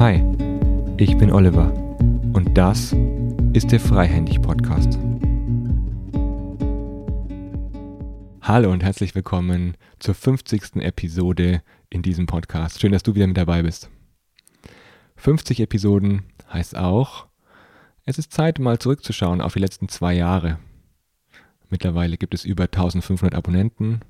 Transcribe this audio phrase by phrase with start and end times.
[0.00, 0.16] Hi,
[0.96, 1.72] ich bin Oliver
[2.32, 2.92] und das
[3.52, 4.98] ist der Freihändig Podcast.
[8.42, 10.82] Hallo und herzlich willkommen zur 50.
[10.82, 12.80] Episode in diesem Podcast.
[12.80, 13.90] Schön, dass du wieder mit dabei bist.
[15.18, 17.28] 50 Episoden heißt auch,
[18.06, 20.58] es ist Zeit, mal zurückzuschauen auf die letzten zwei Jahre.
[21.70, 24.00] Mittlerweile gibt es über 1500 Abonnenten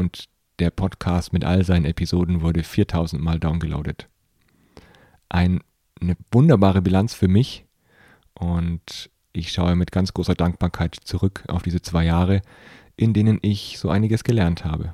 [0.00, 0.24] und
[0.58, 4.08] der Podcast mit all seinen Episoden wurde 4000 Mal downgeloadet.
[5.28, 5.60] Ein,
[6.00, 7.66] eine wunderbare Bilanz für mich
[8.34, 12.42] und ich schaue mit ganz großer Dankbarkeit zurück auf diese zwei Jahre,
[12.96, 14.92] in denen ich so einiges gelernt habe.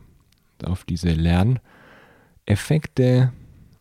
[0.65, 3.32] Auf diese Lerneffekte,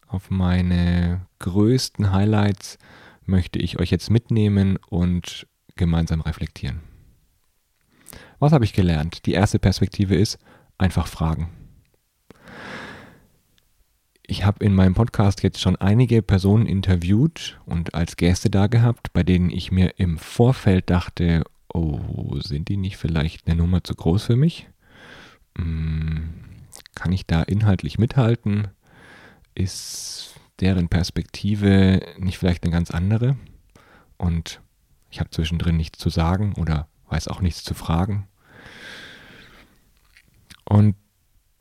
[0.08, 2.78] auf meine größten Highlights
[3.26, 6.82] möchte ich euch jetzt mitnehmen und gemeinsam reflektieren.
[8.40, 9.26] Was habe ich gelernt?
[9.26, 10.38] Die erste Perspektive ist
[10.78, 11.50] einfach fragen.
[14.28, 19.14] Ich habe in meinem Podcast jetzt schon einige Personen interviewt und als Gäste da gehabt,
[19.14, 23.94] bei denen ich mir im Vorfeld dachte, oh, sind die nicht vielleicht eine Nummer zu
[23.94, 24.68] groß für mich?
[25.58, 26.34] Hm,
[26.96, 28.70] kann ich da inhaltlich mithalten?
[29.54, 33.38] Ist deren Perspektive nicht vielleicht eine ganz andere?
[34.18, 34.62] Und
[35.12, 38.28] ich habe zwischendrin nichts zu sagen oder weiß auch nichts zu fragen.
[40.68, 40.96] Und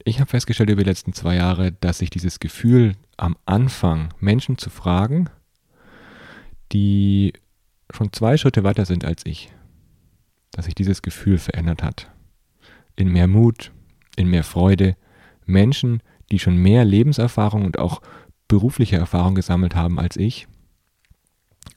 [0.04, 4.58] ich habe festgestellt über die letzten zwei Jahre, dass sich dieses Gefühl am Anfang, Menschen
[4.58, 5.30] zu fragen,
[6.72, 7.32] die
[7.90, 9.52] schon zwei Schritte weiter sind als ich,
[10.50, 12.10] dass sich dieses Gefühl verändert hat.
[12.96, 13.72] In mehr Mut,
[14.16, 14.96] in mehr Freude.
[15.46, 18.00] Menschen, die schon mehr Lebenserfahrung und auch
[18.48, 20.46] berufliche Erfahrung gesammelt haben als ich,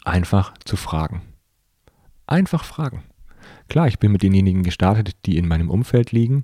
[0.04, 1.22] einfach zu fragen.
[2.26, 3.04] Einfach fragen.
[3.70, 6.44] Klar, ich bin mit denjenigen gestartet, die in meinem Umfeld liegen,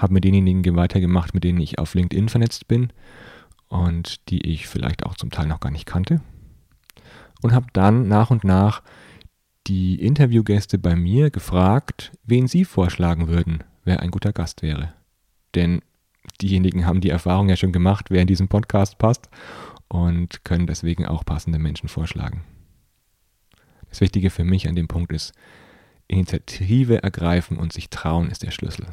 [0.00, 2.92] habe mit denjenigen weitergemacht, mit denen ich auf LinkedIn vernetzt bin
[3.68, 6.20] und die ich vielleicht auch zum Teil noch gar nicht kannte.
[7.42, 8.82] Und habe dann nach und nach
[9.66, 14.92] die Interviewgäste bei mir gefragt, wen sie vorschlagen würden, wer ein guter Gast wäre.
[15.54, 15.80] Denn
[16.40, 19.28] diejenigen haben die Erfahrung ja schon gemacht, wer in diesem Podcast passt
[19.88, 22.44] und können deswegen auch passende Menschen vorschlagen.
[23.88, 25.32] Das Wichtige für mich an dem Punkt ist,
[26.08, 28.86] Initiative ergreifen und sich trauen ist der Schlüssel.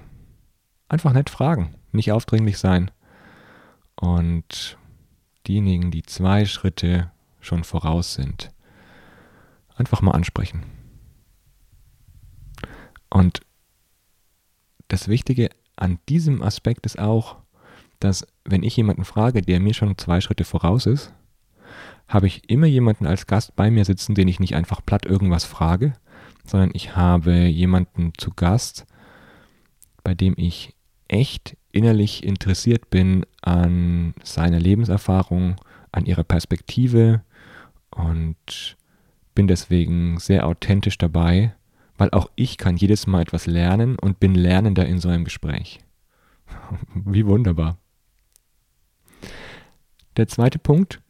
[0.90, 2.92] Einfach nett fragen, nicht aufdringlich sein.
[3.96, 4.78] Und
[5.48, 8.52] diejenigen, die zwei Schritte schon voraus sind,
[9.76, 10.64] einfach mal ansprechen.
[13.10, 13.42] Und
[14.88, 17.38] das Wichtige an diesem Aspekt ist auch,
[18.00, 21.14] dass wenn ich jemanden frage, der mir schon zwei Schritte voraus ist,
[22.08, 25.44] habe ich immer jemanden als Gast bei mir sitzen, den ich nicht einfach platt irgendwas
[25.44, 25.94] frage,
[26.46, 28.86] sondern ich habe jemanden zu Gast,
[30.04, 30.77] bei dem ich
[31.08, 35.56] echt innerlich interessiert bin an seiner Lebenserfahrung,
[35.92, 37.22] an ihrer Perspektive
[37.92, 38.78] und
[39.36, 41.54] bin deswegen sehr authentisch dabei,
[41.98, 45.80] weil auch ich kann jedes Mal etwas lernen und bin lernender in so einem Gespräch.
[46.94, 47.78] Wie wunderbar.
[50.18, 51.02] Der zweite Punkt,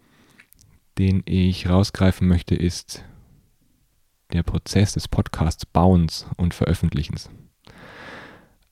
[0.97, 3.05] den ich rausgreifen möchte, ist
[4.33, 7.29] der Prozess des Podcasts Bauens und Veröffentlichens.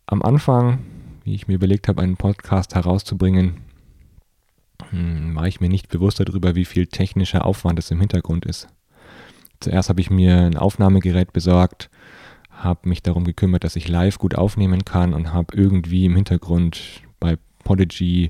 [0.07, 0.85] Am Anfang
[1.25, 3.57] wie ich mir überlegt habe, einen Podcast herauszubringen,
[4.91, 8.67] hm, war ich mir nicht bewusst darüber, wie viel technischer Aufwand es im Hintergrund ist.
[9.59, 11.89] Zuerst habe ich mir ein Aufnahmegerät besorgt,
[12.51, 17.01] habe mich darum gekümmert, dass ich live gut aufnehmen kann und habe irgendwie im Hintergrund
[17.19, 18.29] bei Podigy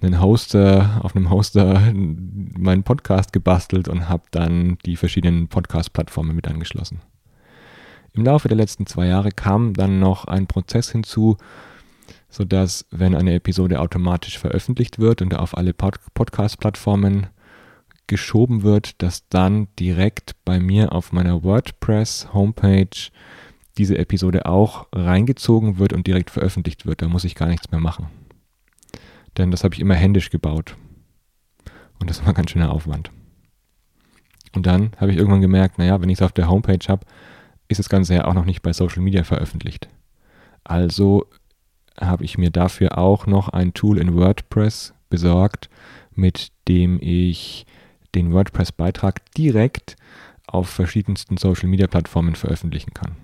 [0.00, 6.46] einen Hoster, auf einem Hoster meinen Podcast gebastelt und habe dann die verschiedenen Podcast-Plattformen mit
[6.46, 7.00] angeschlossen.
[8.12, 11.36] Im Laufe der letzten zwei Jahre kam dann noch ein Prozess hinzu,
[12.30, 17.26] sodass, wenn eine Episode automatisch veröffentlicht wird und auf alle Pod Podcast-Plattformen
[18.06, 23.10] geschoben wird, dass dann direkt bei mir auf meiner WordPress-Homepage
[23.78, 27.02] diese Episode auch reingezogen wird und direkt veröffentlicht wird.
[27.02, 28.06] Da muss ich gar nichts mehr machen.
[29.38, 30.76] Denn das habe ich immer händisch gebaut.
[31.98, 33.10] Und das war ganz schöner Aufwand.
[34.54, 37.06] Und dann habe ich irgendwann gemerkt, naja, wenn ich es auf der Homepage habe,
[37.68, 39.88] ist das Ganze ja auch noch nicht bei Social Media veröffentlicht.
[40.64, 41.26] Also
[42.00, 45.68] habe ich mir dafür auch noch ein Tool in WordPress besorgt,
[46.14, 47.66] mit dem ich
[48.14, 49.96] den WordPress-Beitrag direkt
[50.46, 53.16] auf verschiedensten Social-Media-Plattformen veröffentlichen kann.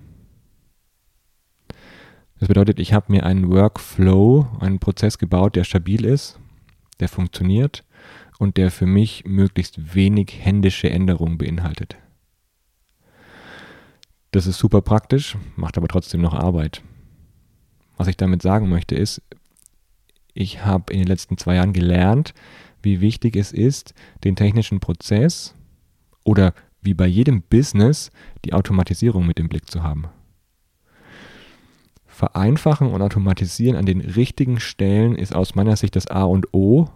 [2.39, 6.39] Das bedeutet, ich habe mir einen Workflow, einen Prozess gebaut, der stabil ist,
[6.99, 7.83] der funktioniert
[8.37, 11.97] und der für mich möglichst wenig händische Änderungen beinhaltet.
[14.31, 16.83] Das ist super praktisch, macht aber trotzdem noch Arbeit.
[17.97, 19.21] Was ich damit sagen möchte ist,
[20.33, 22.33] ich habe in den letzten zwei Jahren gelernt,
[22.81, 25.55] wie wichtig es ist, den technischen Prozess
[26.23, 28.11] oder wie bei jedem Business
[28.45, 30.05] die Automatisierung mit im Blick zu haben.
[32.05, 36.87] Vereinfachen und automatisieren an den richtigen Stellen ist aus meiner Sicht das A und O,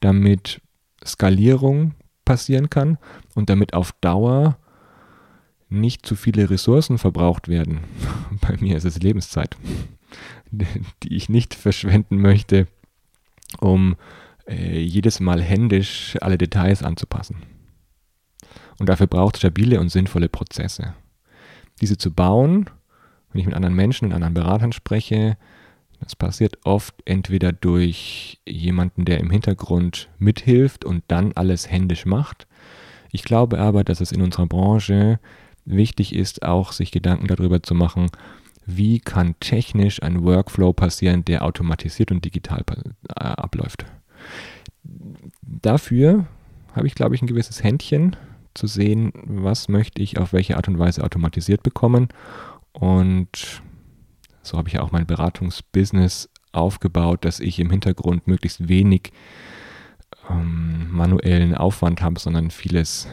[0.00, 0.60] damit
[1.04, 2.98] Skalierung passieren kann
[3.34, 4.58] und damit auf Dauer
[5.68, 7.80] nicht zu viele Ressourcen verbraucht werden.
[8.40, 9.56] Bei mir ist es Lebenszeit,
[10.50, 12.66] die ich nicht verschwenden möchte,
[13.60, 13.96] um
[14.46, 17.36] äh, jedes Mal händisch alle Details anzupassen.
[18.78, 20.94] Und dafür braucht es stabile und sinnvolle Prozesse.
[21.80, 22.70] Diese zu bauen
[23.32, 25.36] wenn ich mit anderen Menschen und anderen Beratern spreche,
[26.00, 32.46] das passiert oft entweder durch jemanden, der im Hintergrund mithilft und dann alles händisch macht.
[33.12, 35.20] Ich glaube aber, dass es in unserer Branche
[35.64, 38.06] wichtig ist, auch sich Gedanken darüber zu machen,
[38.66, 43.84] wie kann technisch ein Workflow passieren, der automatisiert und digital äh, abläuft.
[45.42, 46.26] Dafür
[46.74, 48.16] habe ich, glaube ich, ein gewisses Händchen
[48.54, 52.08] zu sehen, was möchte ich auf welche Art und Weise automatisiert bekommen
[52.72, 53.62] und
[54.42, 59.12] so habe ich ja auch mein Beratungsbusiness aufgebaut, dass ich im Hintergrund möglichst wenig
[60.28, 63.06] ähm, manuellen Aufwand habe, sondern vieles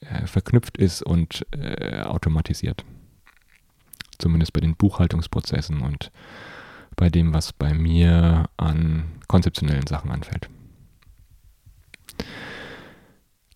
[0.00, 2.84] äh, verknüpft ist und äh, automatisiert.
[4.18, 6.10] Zumindest bei den Buchhaltungsprozessen und
[6.96, 10.48] bei dem, was bei mir an konzeptionellen Sachen anfällt.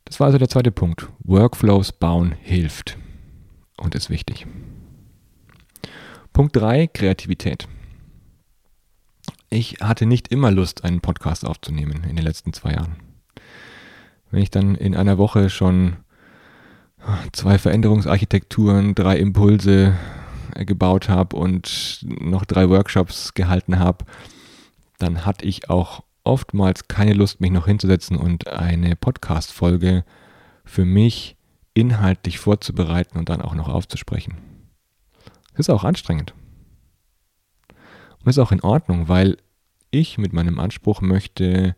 [0.04, 1.08] Das war also der zweite Punkt.
[1.20, 2.98] Workflows bauen hilft
[3.76, 4.46] und ist wichtig.
[6.32, 7.68] Punkt 3, Kreativität.
[9.48, 12.96] Ich hatte nicht immer Lust, einen Podcast aufzunehmen in den letzten zwei Jahren.
[14.30, 15.96] Wenn ich dann in einer Woche schon
[17.32, 19.96] zwei Veränderungsarchitekturen, drei Impulse
[20.50, 24.04] gebaut habe und noch drei Workshops gehalten habe,
[24.98, 30.04] dann hatte ich auch oftmals keine Lust, mich noch hinzusetzen und eine Podcast-Folge
[30.64, 31.36] für mich
[31.74, 34.36] inhaltlich vorzubereiten und dann auch noch aufzusprechen.
[35.52, 36.34] Das ist auch anstrengend.
[37.68, 39.38] Und das ist auch in Ordnung, weil
[39.90, 41.74] ich mit meinem Anspruch möchte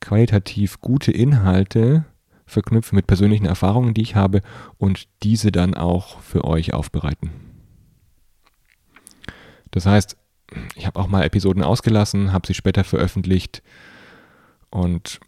[0.00, 2.04] qualitativ gute Inhalte
[2.44, 4.42] verknüpfen mit persönlichen Erfahrungen, die ich habe
[4.76, 7.30] und diese dann auch für euch aufbereiten.
[9.72, 10.16] Das heißt,
[10.76, 13.62] ich habe auch mal Episoden ausgelassen, habe sie später veröffentlicht
[14.70, 15.18] und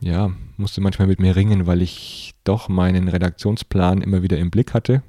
[0.00, 4.72] ja, musste manchmal mit mir ringen, weil ich doch meinen Redaktionsplan immer wieder im Blick
[4.72, 5.02] hatte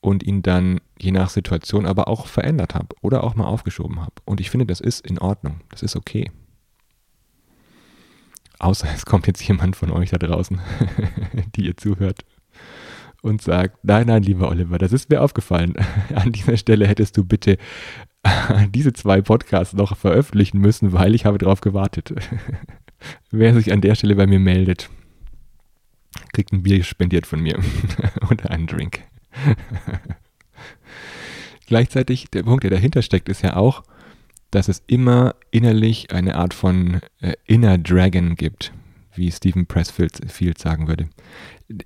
[0.00, 4.12] und ihn dann je nach Situation aber auch verändert habe oder auch mal aufgeschoben habe.
[4.24, 6.30] Und ich finde, das ist in Ordnung, das ist okay.
[8.58, 10.60] Außer es kommt jetzt jemand von euch da draußen,
[11.56, 12.24] die ihr zuhört
[13.22, 15.74] und sagt, nein, nein, lieber Oliver, das ist mir aufgefallen.
[16.14, 17.56] An dieser Stelle hättest du bitte
[18.74, 22.14] diese zwei Podcasts noch veröffentlichen müssen, weil ich habe darauf gewartet.
[23.30, 24.88] Wer sich an der Stelle bei mir meldet,
[26.32, 27.58] kriegt ein Bier spendiert von mir
[28.30, 29.00] oder einen Drink.
[31.66, 33.82] Gleichzeitig, der Punkt, der dahinter steckt, ist ja auch,
[34.52, 38.72] dass es immer innerlich eine Art von äh, Inner Dragon gibt,
[39.14, 41.08] wie Stephen Pressfield sagen würde.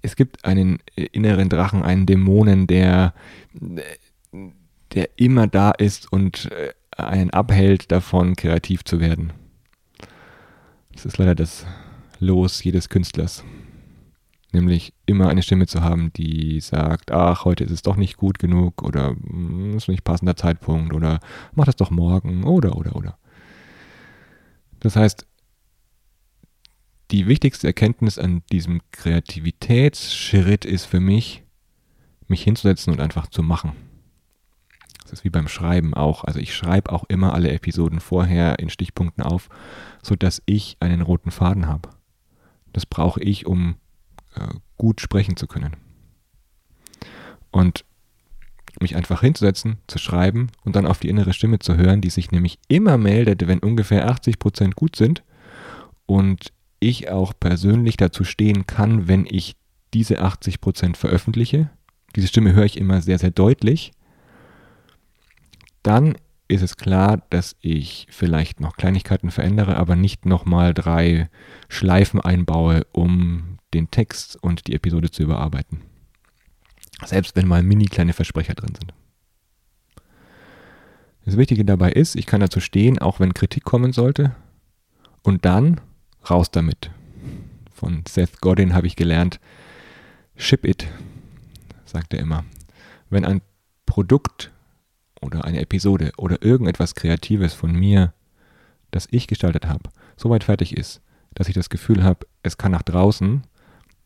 [0.02, 3.14] Es gibt einen inneren Drachen, einen Dämonen, der,
[4.92, 9.32] der immer da ist und äh, einen abhält davon, kreativ zu werden.
[10.92, 11.66] Das ist leider das
[12.18, 13.44] Los jedes Künstlers
[14.56, 18.38] nämlich immer eine Stimme zu haben, die sagt, ach, heute ist es doch nicht gut
[18.38, 21.20] genug oder hm, ist nicht passender Zeitpunkt oder
[21.54, 23.18] mach das doch morgen oder oder oder.
[24.80, 25.26] Das heißt,
[27.10, 31.44] die wichtigste Erkenntnis an diesem Kreativitätsschritt ist für mich,
[32.28, 33.72] mich hinzusetzen und einfach zu machen.
[35.02, 36.24] Das ist wie beim Schreiben auch.
[36.24, 39.48] Also ich schreibe auch immer alle Episoden vorher in Stichpunkten auf,
[40.02, 41.90] sodass ich einen roten Faden habe.
[42.72, 43.76] Das brauche ich, um
[44.34, 45.76] äh, gut sprechen zu können.
[47.52, 47.84] Und
[48.80, 52.32] mich einfach hinzusetzen, zu schreiben und dann auf die innere Stimme zu hören, die sich
[52.32, 55.22] nämlich immer meldet, wenn ungefähr 80 Prozent gut sind
[56.04, 59.56] und ich auch persönlich dazu stehen kann, wenn ich
[59.94, 61.70] diese 80 Prozent veröffentliche.
[62.14, 63.92] Diese Stimme höre ich immer sehr, sehr deutlich.
[65.82, 66.16] Dann
[66.48, 71.28] ist es klar, dass ich vielleicht noch Kleinigkeiten verändere, aber nicht nochmal drei
[71.68, 75.82] Schleifen einbaue, um den Text und die Episode zu überarbeiten.
[77.04, 78.94] Selbst wenn mal mini kleine Versprecher drin sind.
[81.24, 84.34] Das Wichtige dabei ist, ich kann dazu stehen, auch wenn Kritik kommen sollte.
[85.22, 85.80] Und dann
[86.30, 86.90] raus damit.
[87.72, 89.38] Von Seth Godin habe ich gelernt,
[90.36, 90.86] ship it,
[91.84, 92.44] sagt er immer.
[93.10, 93.42] Wenn ein
[93.84, 94.52] Produkt
[95.20, 98.12] oder eine Episode oder irgendetwas Kreatives von mir,
[98.90, 101.00] das ich gestaltet habe, soweit fertig ist,
[101.34, 103.42] dass ich das Gefühl habe, es kann nach draußen,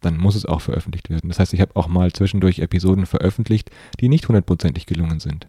[0.00, 1.28] dann muss es auch veröffentlicht werden.
[1.28, 5.46] Das heißt, ich habe auch mal zwischendurch Episoden veröffentlicht, die nicht hundertprozentig gelungen sind.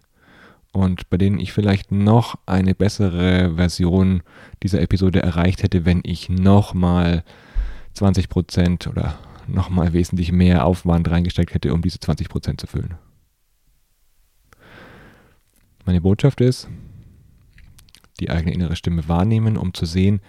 [0.72, 4.24] Und bei denen ich vielleicht noch eine bessere Version
[4.64, 7.24] dieser Episode erreicht hätte, wenn ich nochmal
[7.96, 12.96] 20% oder nochmal wesentlich mehr Aufwand reingesteckt hätte, um diese 20% zu füllen.
[15.86, 16.70] Meine Botschaft ist,
[18.20, 20.22] die eigene innere Stimme wahrnehmen, um zu sehen,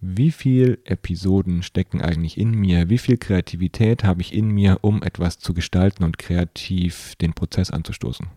[0.00, 5.02] wie viel Episoden stecken eigentlich in mir, wie viel Kreativität habe ich in mir, um
[5.02, 8.28] etwas zu gestalten und kreativ den Prozess anzustoßen.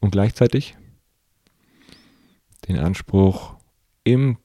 [0.00, 0.76] Und gleichzeitig
[2.68, 3.54] den Anspruch
[4.04, 4.38] im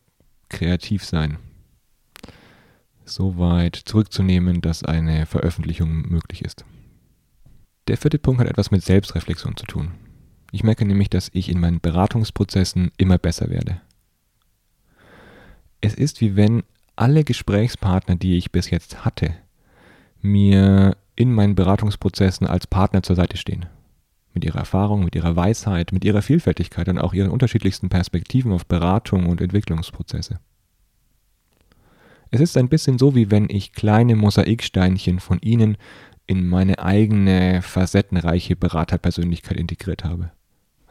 [0.50, 1.38] Kreativsein
[3.05, 6.65] so weit zurückzunehmen, dass eine Veröffentlichung möglich ist.
[7.88, 9.91] Der vierte Punkt hat etwas mit Selbstreflexion zu tun.
[10.51, 13.81] Ich merke nämlich, dass ich in meinen Beratungsprozessen immer besser werde.
[15.81, 16.63] Es ist wie wenn
[16.95, 19.35] alle Gesprächspartner, die ich bis jetzt hatte,
[20.21, 23.67] mir in meinen Beratungsprozessen als Partner zur Seite stehen.
[24.36, 28.68] Mit ihrer Erfahrung, mit ihrer Weisheit, mit ihrer Vielfältigkeit und auch ihren unterschiedlichsten Perspektiven auf
[28.68, 30.39] Beratung und Entwicklungsprozesse.
[32.30, 35.77] Es ist ein bisschen so, wie wenn ich kleine Mosaiksteinchen von ihnen
[36.27, 40.32] in meine eigene facettenreiche Beraterpersönlichkeit integriert habe.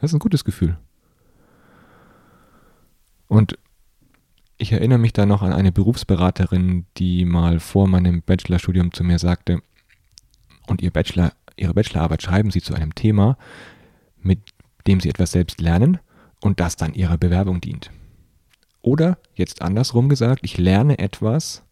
[0.01, 0.77] Das ist ein gutes Gefühl.
[3.27, 3.57] Und
[4.57, 9.19] ich erinnere mich da noch an eine Berufsberaterin, die mal vor meinem Bachelorstudium zu mir
[9.19, 9.61] sagte,
[10.67, 13.37] und ihr Bachelor, ihre Bachelorarbeit schreiben sie zu einem Thema,
[14.17, 14.39] mit
[14.87, 15.99] dem sie etwas selbst lernen
[16.41, 17.91] und das dann ihrer Bewerbung dient.
[18.81, 21.63] Oder jetzt andersrum gesagt, ich lerne etwas,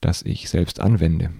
[0.00, 1.30] das ich selbst anwende.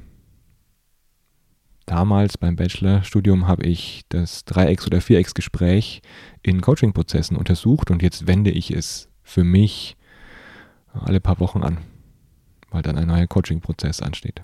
[1.87, 6.01] Damals beim Bachelorstudium habe ich das Dreiecks- oder Vierecksgespräch
[6.43, 9.97] in Coachingprozessen untersucht und jetzt wende ich es für mich
[10.93, 11.79] alle paar Wochen an,
[12.71, 14.43] weil dann ein neuer Coachingprozess ansteht.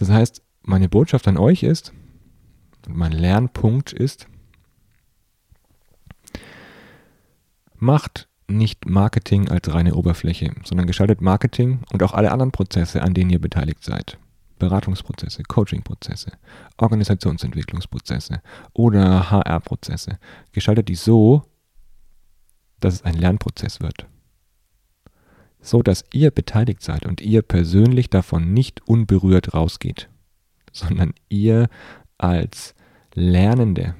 [0.00, 1.92] Das heißt, meine Botschaft an euch ist,
[2.88, 4.26] mein Lernpunkt ist,
[7.76, 13.14] Macht nicht Marketing als reine Oberfläche, sondern gestaltet Marketing und auch alle anderen Prozesse, an
[13.14, 14.18] denen ihr beteiligt seid.
[14.58, 16.32] Beratungsprozesse, Coachingprozesse,
[16.76, 18.42] Organisationsentwicklungsprozesse
[18.74, 20.18] oder HR-Prozesse.
[20.52, 21.42] Gestaltet die so,
[22.80, 24.06] dass es ein Lernprozess wird.
[25.62, 30.08] So dass ihr beteiligt seid und ihr persönlich davon nicht unberührt rausgeht,
[30.72, 31.68] sondern ihr
[32.16, 32.74] als
[33.14, 33.94] Lernende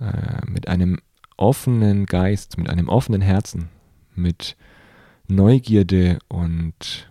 [0.00, 1.00] äh, mit einem
[1.36, 3.68] offenen Geist, mit einem offenen Herzen,
[4.14, 4.56] mit
[5.28, 7.10] Neugierde und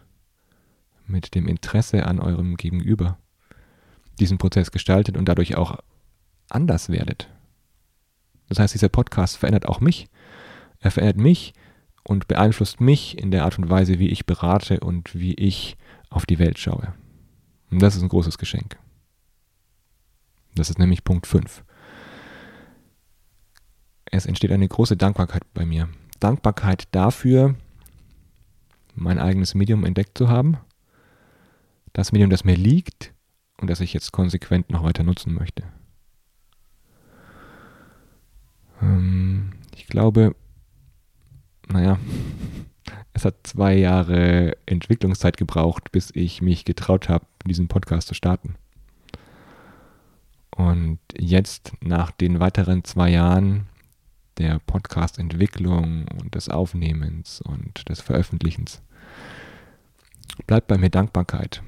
[1.07, 3.17] mit dem Interesse an eurem Gegenüber
[4.19, 5.77] diesen Prozess gestaltet und dadurch auch
[6.49, 7.29] anders werdet.
[8.47, 10.07] Das heißt, dieser Podcast verändert auch mich.
[10.79, 11.53] Er verändert mich
[12.05, 15.75] und beeinflusst mich in der Art und Weise, wie ich berate und wie ich
[16.09, 16.93] auf die Welt schaue.
[17.71, 18.77] Und das ist ein großes Geschenk.
[20.55, 21.63] Das ist nämlich Punkt 5
[24.15, 25.89] es entsteht eine große Dankbarkeit bei mir.
[26.19, 27.55] Dankbarkeit dafür,
[28.93, 30.57] mein eigenes Medium entdeckt zu haben.
[31.93, 33.13] Das Medium, das mir liegt
[33.59, 35.63] und das ich jetzt konsequent noch weiter nutzen möchte.
[38.81, 40.35] Ähm, ich glaube,
[41.67, 41.99] naja,
[43.13, 48.55] es hat zwei Jahre Entwicklungszeit gebraucht, bis ich mich getraut habe, diesen Podcast zu starten.
[50.55, 53.67] Und jetzt, nach den weiteren zwei Jahren,
[54.37, 58.81] der Podcast-Entwicklung und des Aufnehmens und des Veröffentlichens
[60.47, 61.63] bleibt bei mir Dankbarkeit.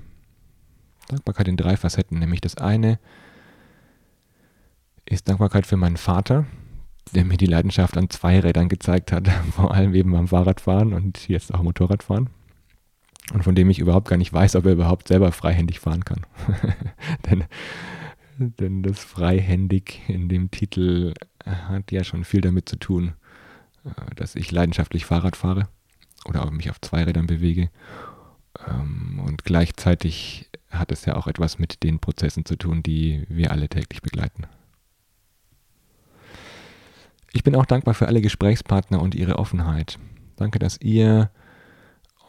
[1.07, 2.99] Dankbarkeit in drei Facetten, nämlich das eine
[5.05, 6.45] ist Dankbarkeit für meinen Vater,
[7.13, 11.53] der mir die Leidenschaft an Zweirädern gezeigt hat, vor allem eben beim Fahrradfahren und jetzt
[11.53, 12.29] auch Motorradfahren.
[13.33, 16.25] Und von dem ich überhaupt gar nicht weiß, ob er überhaupt selber freihändig fahren kann.
[17.29, 17.43] Denn
[18.37, 23.13] denn das freihändig in dem Titel hat ja schon viel damit zu tun,
[23.83, 25.67] äh, dass ich leidenschaftlich Fahrrad fahre
[26.25, 27.69] oder mich auf Zweirädern bewege.
[28.67, 33.51] Ähm, und gleichzeitig hat es ja auch etwas mit den Prozessen zu tun, die wir
[33.51, 34.43] alle täglich begleiten.
[37.33, 39.99] Ich bin auch dankbar für alle Gesprächspartner und ihre Offenheit.
[40.37, 41.29] Danke, dass ihr,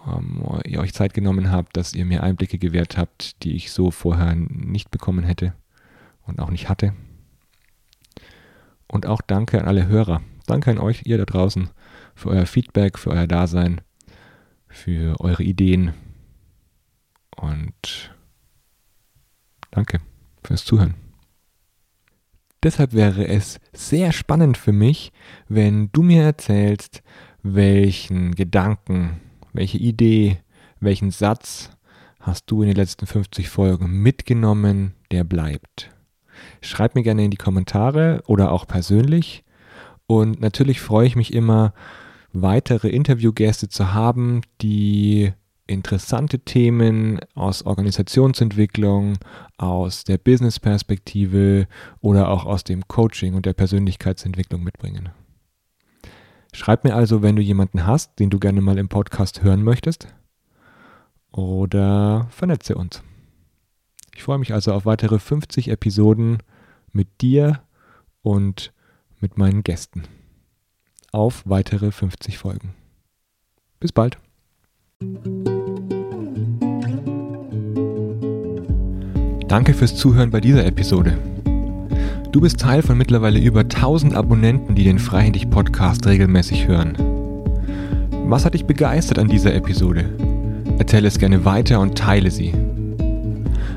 [0.06, 3.90] ähm, ihr euch Zeit genommen habt, dass ihr mir Einblicke gewährt habt, die ich so
[3.90, 5.54] vorher nicht bekommen hätte
[6.26, 6.94] und auch nicht hatte.
[8.86, 10.22] Und auch danke an alle Hörer.
[10.46, 11.68] Danke an euch, ihr da draußen,
[12.14, 13.82] für euer Feedback, für euer Dasein,
[14.66, 15.92] für eure Ideen.
[17.36, 18.14] Und
[19.70, 20.00] danke
[20.42, 21.07] fürs Zuhören.
[22.62, 25.12] Deshalb wäre es sehr spannend für mich,
[25.48, 27.02] wenn du mir erzählst,
[27.42, 29.20] welchen Gedanken,
[29.52, 30.38] welche Idee,
[30.80, 31.70] welchen Satz
[32.20, 35.90] hast du in den letzten 50 Folgen mitgenommen, der bleibt.
[36.60, 39.44] Schreib mir gerne in die Kommentare oder auch persönlich.
[40.06, 41.74] Und natürlich freue ich mich immer,
[42.32, 45.32] weitere Interviewgäste zu haben, die
[45.68, 49.18] interessante Themen aus Organisationsentwicklung,
[49.58, 51.68] aus der Business-Perspektive
[52.00, 55.10] oder auch aus dem Coaching und der Persönlichkeitsentwicklung mitbringen.
[56.52, 60.08] Schreib mir also, wenn du jemanden hast, den du gerne mal im Podcast hören möchtest,
[61.30, 63.02] oder vernetze uns.
[64.14, 66.38] Ich freue mich also auf weitere 50 Episoden
[66.92, 67.62] mit dir
[68.22, 68.72] und
[69.20, 70.04] mit meinen Gästen.
[71.12, 72.74] Auf weitere 50 Folgen.
[73.78, 74.18] Bis bald.
[79.48, 81.16] Danke fürs Zuhören bei dieser Episode.
[82.32, 86.94] Du bist Teil von mittlerweile über 1000 Abonnenten, die den Freihändig Podcast regelmäßig hören.
[88.26, 90.04] Was hat dich begeistert an dieser Episode?
[90.78, 92.52] Erzähle es gerne weiter und teile sie.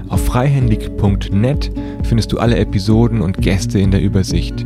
[0.10, 1.72] Auf freihändig.net
[2.04, 4.66] findest du alle Episoden und Gäste in der Übersicht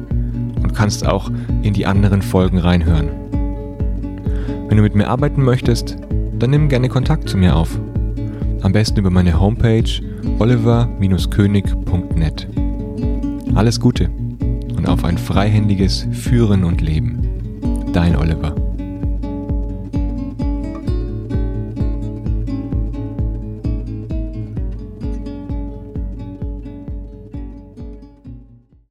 [0.64, 1.30] und kannst auch
[1.62, 3.10] in die anderen Folgen reinhören.
[4.68, 5.98] Wenn du mit mir arbeiten möchtest,
[6.40, 7.80] dann nimm gerne Kontakt zu mir auf.
[8.62, 9.90] Am besten über meine Homepage
[10.40, 12.48] oliver-könig.net.
[13.54, 14.10] Alles Gute
[14.76, 17.22] und auf ein freihändiges Führen und Leben.
[17.94, 18.65] Dein Oliver.